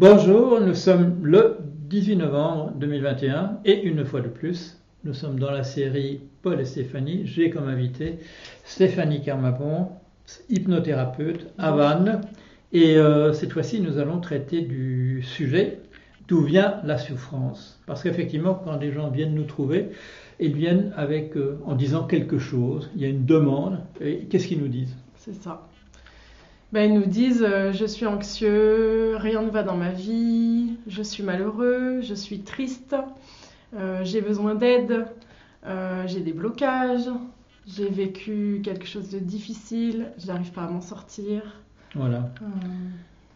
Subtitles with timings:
[0.00, 1.58] Bonjour, nous sommes le
[1.90, 6.64] 18 novembre 2021 et une fois de plus, nous sommes dans la série Paul et
[6.64, 7.26] Stéphanie.
[7.26, 8.18] J'ai comme invité
[8.64, 9.88] Stéphanie Carmapon,
[10.48, 12.22] hypnothérapeute à Vannes.
[12.72, 15.80] Et euh, cette fois-ci, nous allons traiter du sujet
[16.28, 17.78] d'où vient la souffrance?
[17.84, 19.90] Parce qu'effectivement, quand les gens viennent nous trouver,
[20.38, 23.80] ils viennent avec, euh, en disant quelque chose, il y a une demande.
[24.30, 24.96] Qu'est-ce qu'ils nous disent?
[25.16, 25.68] C'est ça.
[26.72, 31.02] Ben, ils nous disent euh, je suis anxieux, rien ne va dans ma vie, je
[31.02, 32.94] suis malheureux, je suis triste,
[33.76, 35.06] euh, j'ai besoin d'aide,
[35.66, 37.10] euh, j'ai des blocages,
[37.66, 41.42] j'ai vécu quelque chose de difficile, je n'arrive pas à m'en sortir.
[41.96, 42.30] Voilà.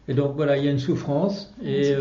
[0.06, 1.52] Et donc voilà, il y a une souffrance.
[1.60, 1.92] et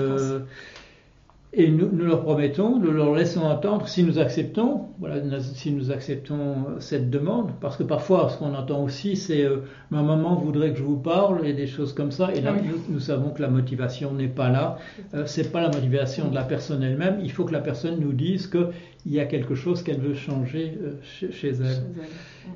[1.55, 5.91] et nous, nous, leur promettons, nous leur laissons entendre si nous acceptons, voilà, si nous
[5.91, 9.57] acceptons cette demande, parce que parfois ce qu'on entend aussi c'est euh,
[9.91, 12.61] ma maman voudrait que je vous parle et des choses comme ça, et là ah
[12.89, 14.79] nous, savons que la motivation n'est pas là,
[15.13, 18.13] euh, c'est pas la motivation de la personne elle-même, il faut que la personne nous
[18.13, 18.69] dise que
[19.05, 20.93] il y a quelque chose qu'elle veut changer euh,
[21.31, 21.83] chez, elle.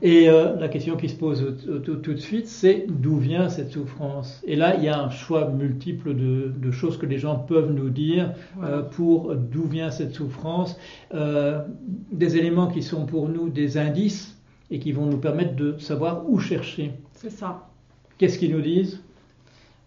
[0.02, 4.42] Et euh, la question qui se pose tout, de suite, c'est d'où vient cette souffrance?
[4.46, 7.90] Et là, il y a un choix multiple de, choses que les gens peuvent nous
[7.90, 10.78] dire euh, pour d'où vient cette souffrance.
[11.14, 14.38] des éléments qui sont pour nous des indices
[14.70, 16.94] et qui vont nous permettre de savoir où chercher.
[17.14, 17.70] C'est ça.
[18.18, 19.00] Qu'est-ce qu'ils nous disent?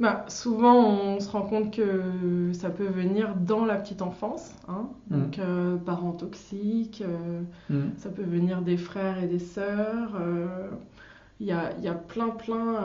[0.01, 4.55] Bah, souvent, on se rend compte que ça peut venir dans la petite enfance.
[4.67, 4.89] Hein.
[5.11, 5.21] Mm.
[5.21, 7.91] Donc, euh, parents toxiques, euh, mm.
[7.99, 10.13] ça peut venir des frères et des sœurs.
[11.39, 12.77] Il euh, y, a, plein, plein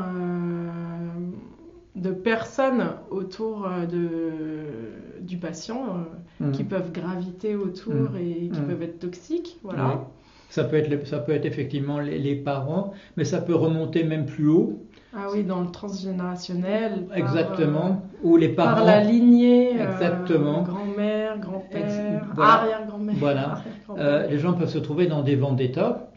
[1.96, 6.06] de personnes autour de, du patient
[6.40, 6.52] mm.
[6.52, 9.60] qui peuvent graviter autour et qui peuvent être toxiques.
[9.64, 10.06] Voilà.
[10.50, 14.48] Ça peut, être, ça peut être effectivement les, parents, mais ça peut remonter même plus
[14.48, 14.84] haut.
[15.14, 17.08] Ah oui, dans le transgénérationnel.
[17.14, 18.02] Exactement.
[18.24, 18.76] Euh, Ou les parents.
[18.76, 19.80] Par la lignée.
[19.80, 20.64] Euh, Exactement.
[20.64, 23.16] grand-mère, grand-père, arrière-grand-mère.
[23.18, 23.62] Voilà.
[23.98, 26.08] Euh, les gens peuvent se trouver dans des vendettas.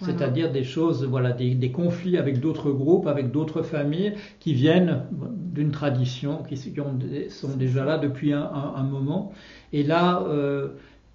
[0.00, 5.70] C'est-à-dire des choses, voilà, des, conflits avec d'autres groupes, avec d'autres familles qui viennent d'une
[5.70, 9.32] tradition, qui, sont déjà là depuis un, moment.
[9.72, 10.24] Et là,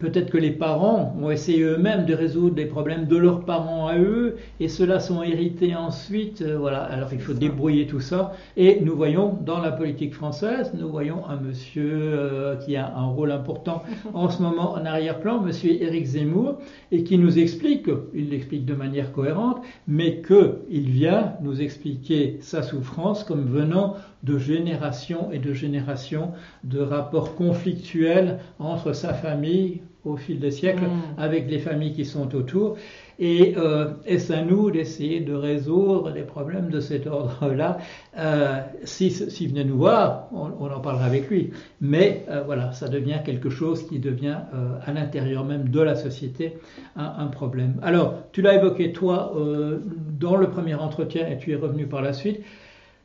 [0.03, 3.97] Peut-être que les parents ont essayé eux-mêmes de résoudre les problèmes de leurs parents à
[3.97, 6.41] eux, et ceux-là sont hérités ensuite.
[6.41, 8.33] Euh, voilà, alors il faut débrouiller tout ça.
[8.57, 13.05] Et nous voyons dans la politique française, nous voyons un monsieur euh, qui a un
[13.05, 13.81] rôle important
[14.13, 16.57] en ce moment en arrière-plan, monsieur Éric Zemmour,
[16.91, 22.61] et qui nous explique, il l'explique de manière cohérente, mais qu'il vient nous expliquer sa
[22.61, 26.31] souffrance comme venant de génération et de génération
[26.65, 31.19] de rapports conflictuels entre sa famille, au fil des siècles mm.
[31.19, 32.77] avec les familles qui sont autour.
[33.19, 37.77] Et euh, est-ce à nous d'essayer de résoudre les problèmes de cet ordre-là?
[38.17, 41.51] Euh, S'il si, venait nous voir, on, en parlera avec lui.
[41.79, 45.95] Mais euh, voilà, ça devient quelque chose qui devient euh, à l'intérieur même de la
[45.95, 46.57] société
[46.95, 47.75] un, un problème.
[47.83, 49.79] Alors, tu l'as évoqué toi euh,
[50.19, 52.41] dans le premier entretien et tu es revenu par la suite.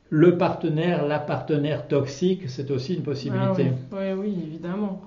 [0.09, 3.67] Le partenaire, la partenaire toxique, c'est aussi une possibilité.
[3.91, 5.01] Ah oui, oui, oui, évidemment.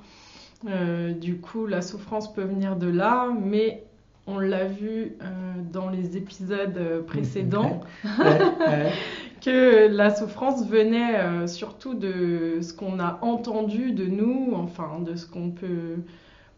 [0.68, 3.84] Euh, du coup, la souffrance peut venir de là, mais
[4.26, 7.80] on l'a vu euh, dans les épisodes précédents,
[9.44, 15.16] que la souffrance venait euh, surtout de ce qu'on a entendu de nous, enfin de
[15.16, 15.96] ce qu'on peut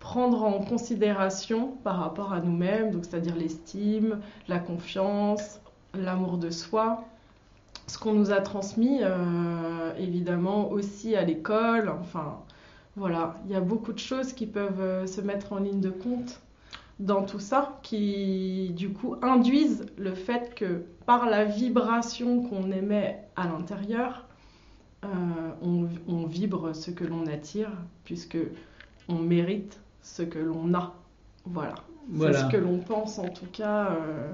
[0.01, 5.61] prendre en considération par rapport à nous-mêmes, donc c'est-à-dire l'estime, la confiance,
[5.95, 7.05] l'amour de soi,
[7.87, 9.01] ce qu'on nous a transmis
[9.99, 12.39] évidemment aussi à l'école, enfin
[12.97, 15.91] voilà, il y a beaucoup de choses qui peuvent euh, se mettre en ligne de
[15.91, 16.41] compte
[17.01, 23.19] dans tout ça, qui du coup induisent le fait que par la vibration qu'on émet
[23.35, 24.27] à l'intérieur,
[25.05, 25.09] euh,
[25.61, 27.71] on, vibre ce que l'on attire,
[28.05, 28.39] puisque
[29.09, 30.95] on mérite ce que l'on a.
[31.45, 31.75] Voilà.
[32.19, 33.93] C'est ce que l'on pense en tout cas.
[33.93, 34.33] Euh.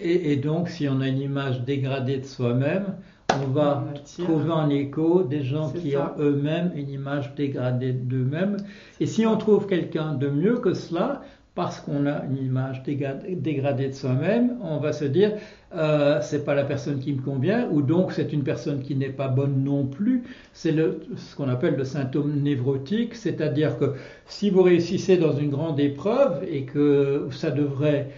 [0.00, 2.96] et, donc, si on a une image dégradée de soi-même,
[3.42, 3.84] on va
[4.18, 8.56] trouver en écho des gens qui ont eux-mêmes une image dégradée d'eux-mêmes.
[9.00, 11.22] Et si on trouve quelqu'un de mieux que cela,
[11.54, 15.32] parce qu'on a une image dégradée de soi-même, on va se dire
[15.76, 19.08] euh, c'est pas la personne qui me convient, ou donc c'est une personne qui n'est
[19.10, 20.24] pas bonne non plus.
[20.52, 23.94] C'est ce qu'on appelle le symptôme névrotique, c'est-à-dire que
[24.26, 28.10] si vous réussissez dans une grande épreuve et que ça devrait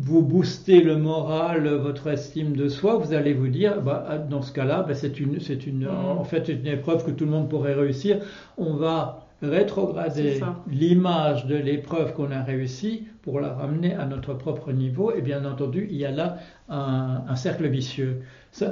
[0.00, 4.52] vous boostez le moral, votre estime de soi, vous allez vous dire, bah, dans ce
[4.52, 6.18] cas-là, bah, c'est une, c'est une, mm.
[6.18, 8.20] en fait, une épreuve que tout le monde pourrait réussir.
[8.56, 14.72] On va rétrograder l'image de l'épreuve qu'on a réussi pour la ramener à notre propre
[14.72, 15.12] niveau.
[15.12, 18.22] Et bien entendu, il y a là un, cercle vicieux.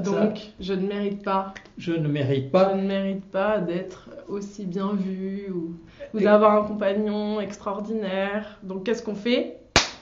[0.04, 1.54] Donc, je ne mérite pas.
[1.76, 2.72] Je ne mérite pas.
[2.72, 5.76] Je ne mérite pas d'être aussi bien vu ou,
[6.14, 8.58] ou d'avoir un compagnon extraordinaire.
[8.62, 9.58] Donc, qu'est-ce qu'on fait?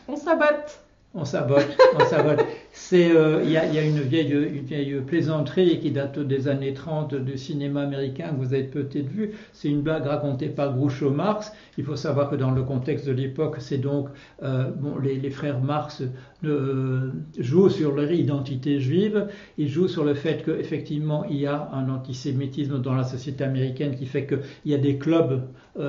[0.08, 0.83] On s'abatte.
[1.14, 2.46] On sabote, on sabote.
[2.92, 8.30] Euh, il y, a, une, vieille, plaisanterie qui date des années 30 du cinéma américain
[8.30, 9.32] que vous avez peut-être vu.
[9.52, 11.52] C'est une blague racontée par Groucho Marx.
[11.78, 14.08] Il faut savoir que dans le contexte de l'époque, c'est donc
[14.42, 14.70] euh,
[15.02, 16.02] les, frères Marx
[16.44, 19.28] euh, jouent sur leur identité juive.
[19.56, 23.96] Ils jouent sur le fait qu'effectivement il y a un antisémitisme dans la société américaine
[23.96, 25.42] qui fait qu'il y a des clubs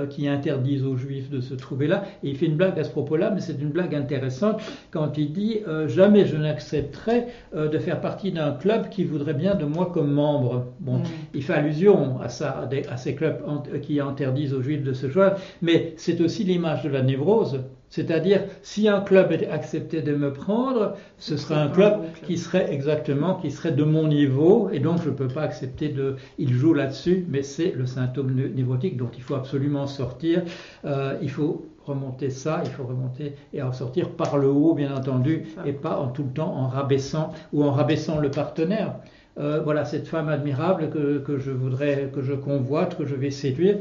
[0.10, 2.06] qui interdisent aux juifs de se trouver là.
[2.24, 4.60] Et il fait une blague à ce propos-là, mais c'est une blague intéressante
[4.90, 6.38] quand il dit jamais je
[6.76, 7.26] n'accepterai
[7.56, 10.68] euh, de faire partie d'un club qui voudrait bien de moi comme membre.
[10.80, 11.04] Bon, mm.
[11.34, 13.42] il fait allusion à ça, à, ces clubs
[13.82, 17.62] qui interdisent aux juifs de se joindre, mais c'est aussi l'image de la névrose.
[17.90, 23.36] C'est-à-dire, si un club acceptait de me prendre, ce serait un club, qui serait exactement,
[23.36, 26.16] qui serait de mon niveau, et donc je ne peux pas accepter de.
[26.38, 30.42] Il joue là-dessus, mais c'est le symptôme névrotique dont il faut absolument sortir.
[30.84, 34.96] Euh, il faut remonter ça, il faut remonter et en sortir par le haut, bien
[34.96, 38.96] entendu, et pas en tout le temps en rabaissant ou en rabaissant le partenaire.
[39.38, 43.32] Euh, voilà cette femme admirable que, que, je voudrais, que je convoite, que je vais
[43.32, 43.80] séduire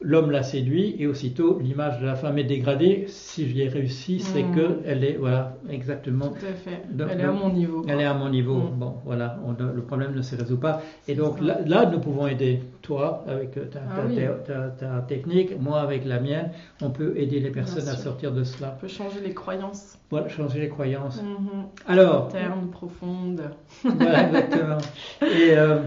[0.00, 3.04] l'homme la séduit et aussitôt l'image de la femme est dégradée.
[3.08, 4.54] Si j'y ai réussi, c'est qu'elle hmm.
[4.54, 6.28] que elle est voilà exactement.
[6.28, 6.82] Tout à fait.
[7.10, 7.84] elle est à mon niveau.
[7.88, 8.56] Elle est à mon niveau.
[8.56, 8.78] Hmm.
[8.78, 10.82] Bon, voilà, le problème ne se résout pas.
[11.08, 12.60] Et donc là, nous pouvons aider.
[12.82, 16.50] Toi avec ah ta, technique, moi avec la mienne,
[16.82, 18.74] on peut aider les personnes à sortir de cela.
[18.76, 19.98] On peut changer les croyances.
[20.10, 21.22] Voilà, changer les croyances.
[21.22, 21.66] Mhm.
[21.86, 22.26] Alors.
[22.26, 23.42] Interne, profonde.
[23.84, 24.78] Voilà, exactement.
[25.22, 25.78] Et euh,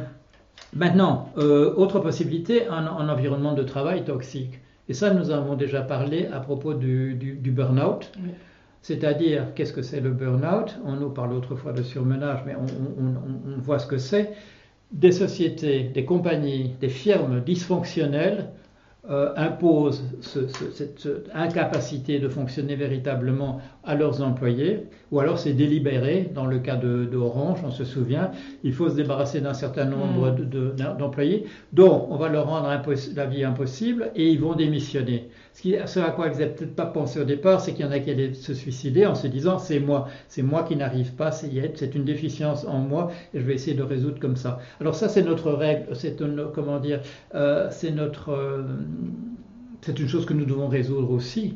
[0.74, 4.60] Maintenant, euh, autre possibilité, un, environnement de travail toxique.
[4.89, 8.12] Et ça, nous avons déjà parlé à propos du, du, burn-out.
[8.81, 10.77] C'est-à-dire, qu'est-ce que c'est le burn-out?
[10.86, 14.31] On nous parle autrefois de surmenage, mais on, voit ce que c'est.
[14.92, 18.50] Des sociétés, des compagnies, des firmes dysfonctionnelles
[19.10, 26.46] euh, imposent cette incapacité de fonctionner véritablement à leurs employés, ou alors c'est délibéré, dans
[26.46, 28.32] le cas de, Orange, on se souvient,
[28.64, 30.98] il faut se débarrasser d'un certain nombre mm.
[30.98, 32.70] d'employés, dont on va leur rendre
[33.16, 35.28] la vie impossible et ils vont démissionner.
[35.54, 37.88] Ce, qui, ce à quoi ils n'avaient peut-être pas pensé au départ, c'est qu'il y
[37.88, 41.14] en a qui allaient se suicider en se disant c'est moi, c'est moi qui n'arrive
[41.14, 44.60] pas, c'est une déficience en moi et je vais essayer de résoudre comme ça.
[44.82, 46.20] Alors ça c'est notre règle, c'est
[46.54, 47.02] comment dire,
[47.36, 48.64] euh, c'est notre, euh,
[49.81, 51.56] c'est une chose que nous devons résoudre aussi.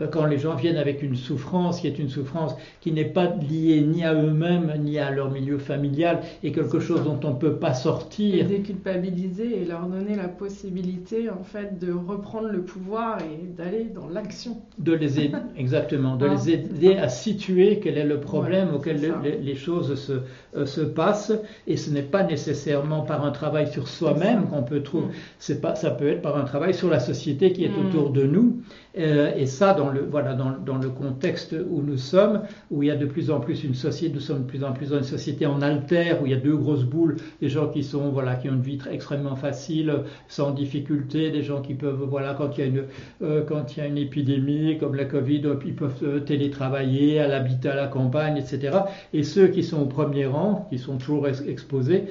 [0.00, 3.26] Euh, quand les gens viennent avec une souffrance qui est une souffrance qui n'est pas
[3.26, 7.38] liée ni à eux-mêmes ni à leur milieu familial et quelque chose dont on ne
[7.38, 8.34] peut pas sortir.
[8.34, 13.84] Et déculpabiliser et leur donner la possibilité en fait de reprendre le pouvoir et d'aller
[13.84, 14.58] dans l'action.
[14.78, 19.00] De les aider, exactement, de les aider à situer quel est le problème auquel
[19.42, 20.12] les, choses se,
[20.56, 21.32] euh, se passent.
[21.66, 25.08] Et ce n'est pas nécessairement par un travail sur soi-même qu'on peut trouver,
[25.38, 27.86] c'est pas, ça peut être par un travail sur la société qui est mm.
[27.86, 28.58] autour de nous.
[28.98, 32.90] Euh, et ça, dans le, voilà, dans, le contexte où nous sommes, où il y
[32.90, 35.04] a de plus en plus une société, nous sommes de plus en plus dans une
[35.04, 38.34] société en altère, où il y a deux grosses boules, des gens qui sont, voilà,
[38.34, 39.92] qui ont une vie extrêmement facile,
[40.28, 42.84] sans difficulté, des gens qui peuvent, voilà, quand il y a une,
[43.22, 48.78] euh, épidémie comme la Covid, ils peuvent euh, télétravailler, à l'habitat à la campagne, etc.
[49.12, 52.04] Et ceux qui sont au premier rang, qui sont toujours exposés,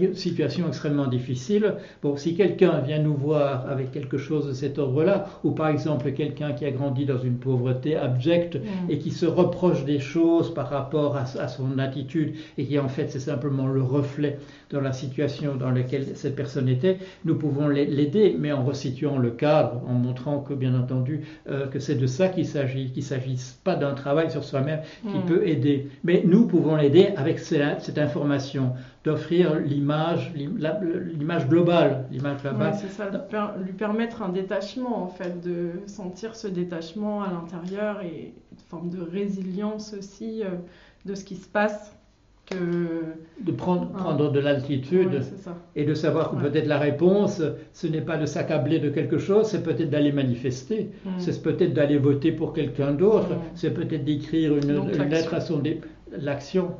[0.00, 1.74] une situation extrêmement difficile.
[2.02, 6.12] Bon, si quelqu'un vient nous voir avec quelque chose de cet ordre-là, ou par exemple
[6.12, 8.90] quelqu'un qui a grandi dans une pauvreté abjecte mm.
[8.90, 13.08] et qui se reproche des choses par rapport à, son attitude et qui en fait
[13.08, 14.38] c'est simplement le reflet
[14.70, 19.30] de la situation dans laquelle cette personne était, nous pouvons l'aider, mais en resituant le
[19.30, 23.08] cadre, en montrant que bien entendu euh, que c'est de ça qu'il s'agit, qu'il ne
[23.08, 25.26] s'agisse pas d'un travail sur soi-même qui mm.
[25.26, 25.88] peut aider.
[26.02, 28.72] Mais nous pouvons l'aider avec cette information
[29.04, 32.74] d'offrir l'image, l'image globale, l'image globale.
[32.74, 33.10] c'est ça,
[33.62, 38.88] lui permettre un détachement en fait, de sentir ce détachement à l'intérieur et une forme
[38.88, 40.48] de résilience aussi euh,
[41.04, 41.94] de ce qui se passe.
[42.50, 42.56] Que...
[43.40, 43.98] De prendre, ah.
[44.00, 45.22] prendre de l'altitude
[45.76, 47.40] et de savoir que peut-être la réponse,
[47.72, 51.10] ce n'est pas de s'accabler de quelque chose, c'est peut-être d'aller manifester, mm.
[51.16, 53.40] c'est peut-être d'aller voter pour quelqu'un d'autre, mm.
[53.54, 55.62] c'est peut-être d'écrire une, lettre à son,
[56.18, 56.72] l'action.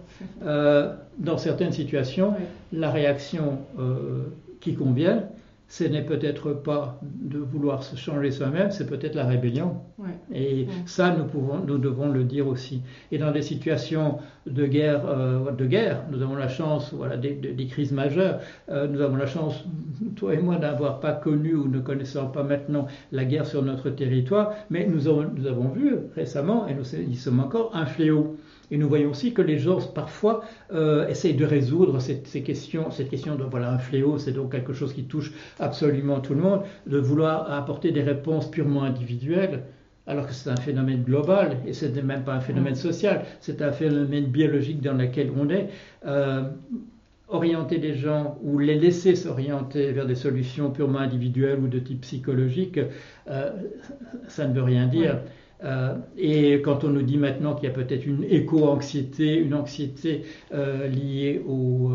[0.45, 2.35] Euh, dans certaines situations,
[2.73, 4.25] la réaction euh,
[4.61, 5.25] qui convient,
[5.77, 9.79] ce n'est peut-être pas de vouloir se changer soi-même, c'est peut-être la rébellion.
[10.33, 12.83] Et ça, nous, pouvons, nous devons le dire aussi.
[13.11, 17.33] Et dans des situations de guerre, euh, de guerre nous avons la chance, voilà, des,
[17.33, 18.39] des crises majeures,
[18.69, 19.65] euh, nous avons la chance,
[20.15, 23.91] toi et moi, d'avoir pas connu ou ne connaissant pas maintenant la guerre sur notre
[23.91, 28.37] territoire, mais nous avons, nous avons vu récemment, et nous y sommes encore, un fléau.
[28.71, 33.11] Et nous voyons aussi que les gens parfois euh, essayent de résoudre ces questions, cette
[33.11, 35.33] question de voilà un fléau, c'est donc quelque chose qui touche
[35.65, 39.65] absolument tout le monde, de vouloir apporter des réponses purement individuelles,
[40.07, 43.63] alors que c'est un phénomène global et ce n'est même pas un phénomène social, c'est
[43.63, 45.71] un phénomène biologique dans lequel on est.
[46.07, 46.43] Euh,
[47.29, 52.03] orienter les gens ou les laisser s'orienter vers des solutions purement individuelles ou de type
[52.03, 52.79] psychologique,
[53.29, 53.51] euh,
[54.29, 55.21] ça ne veut rien dire.
[55.65, 60.25] Euh, et quand on nous dit maintenant qu'il y a peut-être une éco-anxiété, une anxiété
[60.53, 61.91] euh, liée au,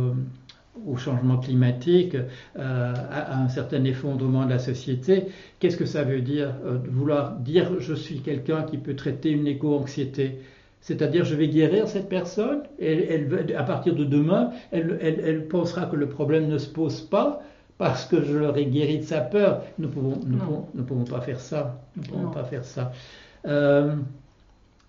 [0.86, 2.16] au, changement climatique,
[2.58, 5.26] à, un certain effondrement de la société,
[5.60, 9.48] qu'est-ce que ça veut dire de vouloir dire je suis quelqu'un qui peut traiter une
[9.48, 10.40] éco-anxiété
[10.82, 15.86] c'est-à-dire, je vais guérir cette personne, et elle, à partir de demain, elle, elle, pensera
[15.86, 17.42] que le problème ne se pose pas,
[17.78, 19.64] parce que je l'aurai guéri de sa peur.
[19.78, 20.20] Nous ne pouvons,
[20.74, 21.82] nous pouvons, pas faire ça.
[21.96, 22.92] Nous pouvons pas faire ça.
[23.46, 23.96] Euh,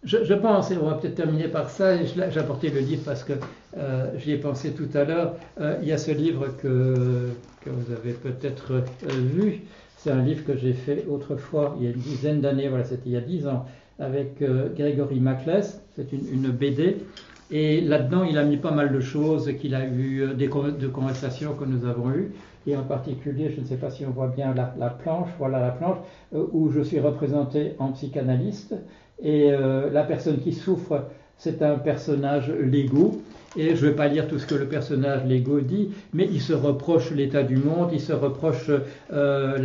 [0.04, 3.34] je, pense, et on va peut-être terminer par ça, j'ai apporté le livre parce que
[3.76, 7.28] euh, j'y ai pensé tout à l'heure, euh, il y a ce livre que,
[7.60, 9.60] que vous avez peut-être vu,
[9.96, 13.02] c'est un livre que j'ai fait autrefois, il y a une dizaine d'années, voilà, c'était
[13.06, 13.66] il y a dix ans,
[13.98, 14.42] avec
[14.74, 16.96] Gregory Maclès, c'est une, une, BD,
[17.50, 21.52] et là-dedans il a mis pas mal de choses, qu'il a eu des de conversations
[21.54, 22.32] que nous avons eues,
[22.66, 25.70] et en particulier, je ne sais pas si on voit bien la, planche, voilà la
[25.70, 25.98] planche,
[26.34, 28.74] euh, où je suis représenté en psychanalyste,
[29.22, 31.04] et euh, la personne qui souffre,
[31.36, 33.22] c'est un personnage Lego,
[33.56, 36.40] et je ne vais pas lire tout ce que le personnage Lego dit, mais il
[36.40, 38.70] se reproche l'état du monde, il se reproche
[39.12, 39.58] euh,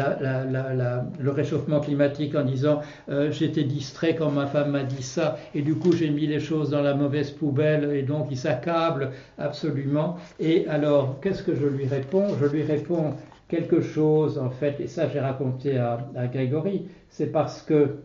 [1.20, 5.62] le réchauffement climatique en disant euh, j'étais distrait quand ma femme m'a dit ça, et
[5.62, 10.18] du coup j'ai mis les choses dans la mauvaise poubelle, et donc il s'accable absolument.
[10.40, 12.28] Et alors, qu'est-ce que je lui réponds?
[12.42, 13.14] Je lui réponds
[13.50, 17.98] quelque chose, en fait, et ça j'ai raconté à, à Grégory, c'est parce que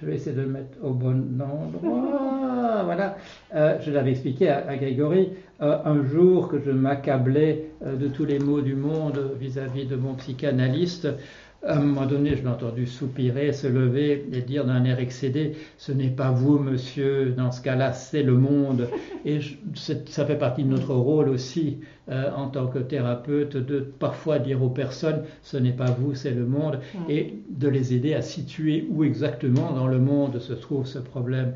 [0.00, 2.82] je vais essayer de le mettre au bon endroit.
[2.84, 3.16] Voilà.
[3.54, 5.30] Euh, je l'avais expliqué à, Grégory.
[5.62, 9.96] Euh, un jour que je m'accablais euh, de tous les maux du monde vis-à-vis de
[9.96, 11.08] mon psychanalyste,
[11.66, 15.56] à un moment donné, je l'ai entendu soupirer, se lever et dire d'un air excédé
[15.78, 18.88] Ce n'est pas vous, monsieur, dans ce cas-là, c'est le monde.
[19.24, 19.40] Et
[19.74, 24.62] ça fait partie de notre rôle aussi, euh, en tant que thérapeute, de parfois dire
[24.62, 28.86] aux personnes Ce n'est pas vous, c'est le monde, et de les aider à situer
[28.90, 31.52] où exactement dans le monde se trouve ce problème.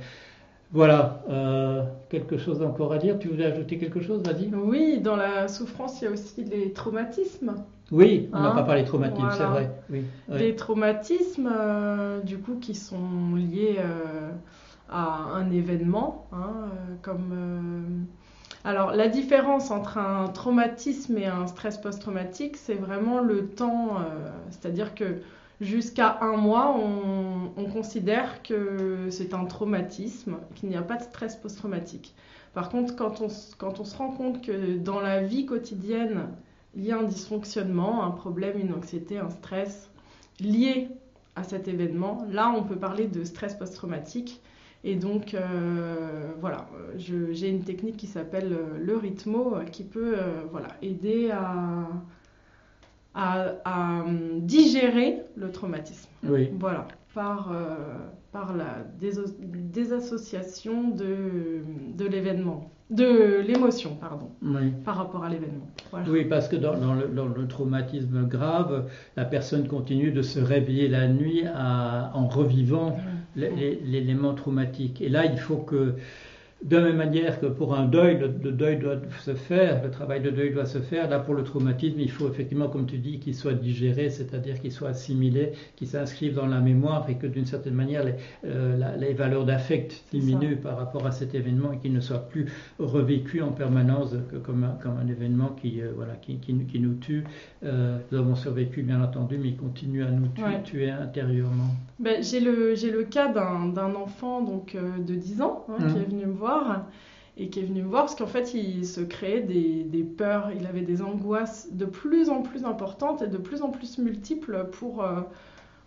[0.73, 3.19] Voilà, euh, quelque chose encore à dire.
[3.19, 6.73] Tu voulais ajouter quelque chose, vas-y Oui, dans la souffrance, il y a aussi les
[6.73, 7.57] traumatismes.
[7.91, 9.71] Oui, on n'a pas hein parlé de traumatisme, c'est vrai.
[9.91, 14.31] Oui, Les traumatismes, euh, du coup, qui sont liés euh,
[14.89, 16.69] à un événement, hein,
[17.03, 18.07] comme.
[18.62, 23.97] Alors, la différence entre un traumatisme et un stress post-traumatique, c'est vraiment le temps.
[24.50, 25.23] C'est-à-dire que
[25.61, 31.37] Jusqu'à un mois, on, considère que c'est un traumatisme, qu'il n'y a pas de stress
[31.37, 32.14] post-traumatique.
[32.55, 36.29] Par contre, quand on, se rend compte que dans la vie quotidienne,
[36.75, 39.90] il y a un dysfonctionnement, un problème, une anxiété, un stress
[40.40, 40.88] lié
[41.37, 44.40] à cet événement, là, on peut parler de stress post-traumatique.
[44.83, 50.69] Et donc, euh, voilà, j'ai une technique qui s'appelle le rythmo qui peut euh, voilà,
[50.81, 51.87] aider à,
[53.14, 54.05] à,
[54.40, 56.09] digérer le traumatisme.
[56.25, 56.50] Oui.
[56.59, 57.76] Voilà, par, euh,
[58.33, 61.62] par la désassociation de,
[61.97, 64.31] de l'événement, de l'émotion, pardon,
[64.85, 65.67] par rapport à l'événement.
[66.09, 70.40] Oui, parce que dans, dans, le, dans, le, traumatisme grave, la personne continue de se
[70.40, 72.97] réveiller la nuit en revivant
[73.37, 73.40] mmh.
[73.85, 75.00] l'élément traumatique.
[75.00, 75.95] Et là, il faut que
[76.62, 80.21] de la même manière que pour un deuil, le, deuil doit se faire, le travail
[80.21, 83.19] de deuil doit se faire, là pour le traumatisme, il faut effectivement, comme tu dis,
[83.19, 87.47] qu'il soit digéré, c'est-à-dire qu'il soit assimilé, qu'il s'inscrive dans la mémoire et que d'une
[87.47, 88.14] certaine manière les,
[88.45, 92.47] euh, les valeurs d'affect diminuent par rapport à cet événement et qu'il ne soit plus
[92.79, 94.14] revécu en permanence
[94.45, 97.25] comme, un, comme un événement qui, euh, voilà, qui, qui, nous tue.
[97.64, 100.29] Euh, nous avons survécu bien entendu, mais il continue à nous
[100.62, 101.71] tuer, intérieurement.
[101.99, 105.97] Ben, j'ai, le, j'ai le cas d'un, enfant donc, de 10 ans hein, qui mmh.
[105.97, 106.50] est venu me voir
[107.37, 110.66] et qui est venu me voir parce qu'en fait il se créait des, peurs, il
[110.66, 115.02] avait des angoisses de plus en plus importantes et de plus en plus multiples pour,
[115.02, 115.23] euh,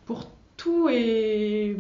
[0.06, 0.26] pour
[0.58, 1.78] tout et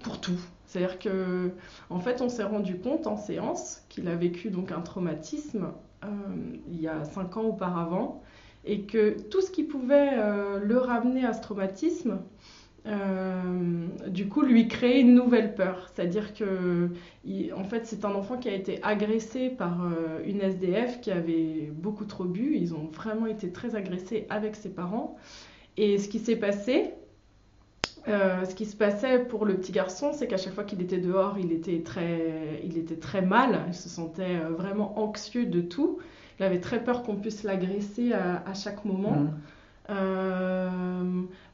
[0.00, 0.38] pour tout.
[0.66, 1.50] C'est-à-dire que
[1.90, 5.68] en fait on s'est rendu compte en séance qu'il a vécu donc un traumatisme
[6.04, 6.08] euh,
[6.68, 8.22] il y a cinq ans auparavant
[8.64, 10.12] et que tout ce qui pouvait
[10.62, 12.20] le ramener à ce traumatisme,
[12.84, 15.90] du coup, lui créait une nouvelle peur.
[15.94, 16.90] C'est-à-dire que,
[17.54, 19.88] en fait, c'est un enfant qui a été agressé par
[20.26, 22.56] une SDF qui avait beaucoup trop bu.
[22.56, 25.16] Ils ont vraiment été très agressés avec ses parents.
[25.76, 26.92] Et ce qui s'est passé,
[28.08, 30.98] euh, ce qui se passait pour le petit garçon, c'est qu'à chaque fois qu'il était
[30.98, 35.60] dehors, il était, très, il était très mal, il se sentait euh, vraiment anxieux de
[35.60, 35.98] tout.
[36.40, 39.12] Il avait très peur qu'on puisse l'agresser à, chaque moment.
[39.12, 39.30] Mmh.
[39.90, 40.70] Euh,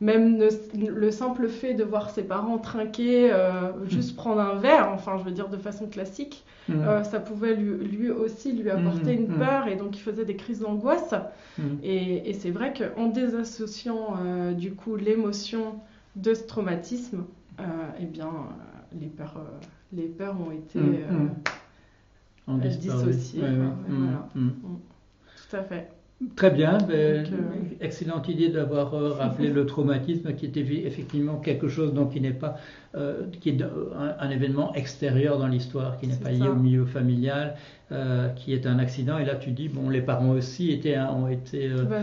[0.00, 0.38] même
[0.74, 3.32] le, simple fait de voir ses parents trinquer,
[3.86, 4.16] juste mmh.
[4.16, 7.04] prendre un verre, enfin je veux dire de façon classique, mmh.
[7.04, 11.14] ça pouvait lui, aussi lui apporter une peur et donc il faisait des crises d'angoisse.
[11.82, 14.18] Et, et c'est vrai qu'en désassociant
[14.56, 15.80] du coup l'émotion
[16.14, 17.24] de ce traumatisme,
[17.60, 17.64] euh,
[18.00, 19.60] eh bien, euh, les, peurs, euh,
[19.92, 21.30] les peurs ont été mm,
[22.46, 22.60] mm.
[22.60, 23.42] dissociées.
[23.42, 24.50] Mm,
[25.50, 25.90] Tout à fait.
[26.34, 27.24] Très bien, ben,
[27.80, 32.56] excellente idée d'avoir rappelé le traumatisme qui était effectivement quelque chose donc, qui n'est pas
[33.40, 33.62] qui est
[34.18, 37.54] un, événement extérieur dans l'histoire, qui n'est pas lié au milieu familial,
[38.34, 39.18] qui est un accident.
[39.18, 42.02] Et là, tu dis bon, les parents aussi étaient ont été bah,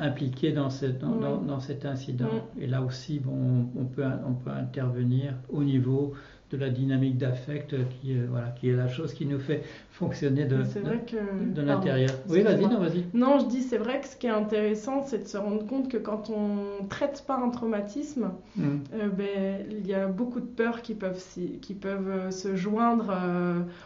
[0.00, 0.68] impliqués dans,
[1.00, 2.26] dans, dans, cet incident.
[2.60, 6.14] Et là aussi, bon, on peut on peut intervenir au niveau
[6.50, 10.44] de la dynamique d'affect qui, euh, voilà, qui est la chose qui nous fait fonctionner
[10.44, 12.10] de, de, l'intérieur.
[12.28, 13.04] Oui, vas-y, non, vas-y.
[13.14, 15.90] Non, je dis, c'est vrai que ce qui est intéressant, c'est de se rendre compte
[15.90, 18.78] que quand on ne traite pas un traumatisme, hmm.
[18.94, 21.22] euh, ben, il y a beaucoup de peurs qui peuvent,
[21.60, 23.12] qui peuvent euh, se joindre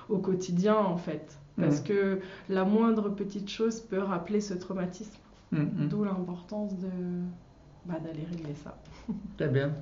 [0.09, 1.39] au quotidien, en fait.
[1.59, 1.85] Parce hmm.
[1.85, 5.19] que la moindre petite chose peut rappeler ce traumatisme.
[5.53, 6.89] Hmm, D'où l'importance de,
[7.87, 8.77] bah, d'aller régler ça.
[9.39, 9.73] Très bien.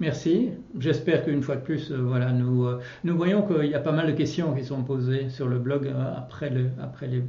[0.00, 0.52] Merci.
[0.78, 3.92] J'espère qu'une fois de plus, euh, voilà, nous, euh, nous voyons qu'il y a pas
[3.92, 7.22] mal de questions qui sont posées sur le blog euh, après, le, après les,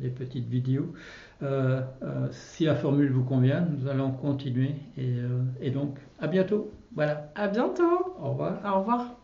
[0.00, 0.92] les, petites vidéos.
[2.30, 5.14] si la formule vous convient, nous allons continuer et,
[5.60, 6.70] et donc à bientôt.
[6.94, 7.32] Voilà.
[7.34, 8.14] À bientôt.
[8.20, 8.60] Au revoir.
[8.64, 9.23] Au revoir.